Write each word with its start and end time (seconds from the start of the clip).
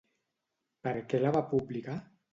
Per 0.87 0.93
què 1.13 1.23
la 1.25 1.35
va 1.37 1.45
publicar? 1.53 2.03